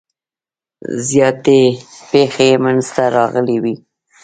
[1.07, 1.61] زیاتې
[2.11, 3.75] پیښې منځته راغلي وي.